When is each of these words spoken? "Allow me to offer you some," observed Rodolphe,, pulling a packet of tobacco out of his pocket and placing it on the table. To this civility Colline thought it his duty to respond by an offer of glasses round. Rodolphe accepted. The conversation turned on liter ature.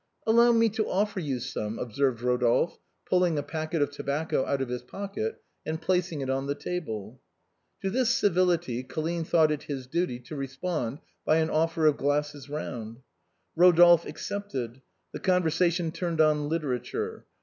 "Allow 0.25 0.53
me 0.53 0.67
to 0.69 0.89
offer 0.89 1.19
you 1.19 1.39
some," 1.39 1.77
observed 1.77 2.23
Rodolphe,, 2.23 2.79
pulling 3.07 3.37
a 3.37 3.43
packet 3.43 3.83
of 3.83 3.91
tobacco 3.91 4.43
out 4.47 4.59
of 4.59 4.67
his 4.67 4.81
pocket 4.81 5.43
and 5.63 5.79
placing 5.79 6.21
it 6.21 6.29
on 6.31 6.47
the 6.47 6.55
table. 6.55 7.21
To 7.83 7.91
this 7.91 8.09
civility 8.09 8.81
Colline 8.81 9.25
thought 9.25 9.51
it 9.51 9.61
his 9.69 9.85
duty 9.85 10.17
to 10.21 10.35
respond 10.35 11.01
by 11.23 11.37
an 11.37 11.51
offer 11.51 11.85
of 11.85 11.97
glasses 11.97 12.49
round. 12.49 13.01
Rodolphe 13.55 14.09
accepted. 14.09 14.81
The 15.11 15.19
conversation 15.19 15.91
turned 15.91 16.19
on 16.19 16.49
liter 16.49 16.69
ature. 16.79 17.23